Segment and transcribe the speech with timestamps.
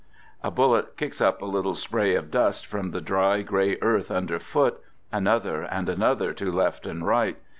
[0.43, 4.81] "A bullet kicks up a little spray of dust from the dry gray earth underfoot,
[5.11, 7.37] another and another to left and right.